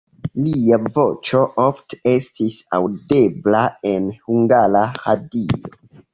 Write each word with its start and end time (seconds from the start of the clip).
Lia 0.43 0.77
voĉo 0.95 1.41
ofte 1.63 1.99
estis 2.13 2.57
aŭdebla 2.79 3.63
en 3.93 4.09
Hungara 4.27 4.85
Radio. 5.05 5.63